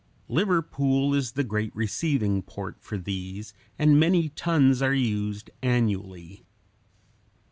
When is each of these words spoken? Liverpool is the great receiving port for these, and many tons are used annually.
Liverpool 0.29 1.13
is 1.13 1.33
the 1.33 1.43
great 1.43 1.71
receiving 1.75 2.41
port 2.41 2.75
for 2.81 2.97
these, 2.97 3.53
and 3.77 3.99
many 3.99 4.29
tons 4.29 4.81
are 4.81 4.95
used 4.95 5.51
annually. 5.61 6.43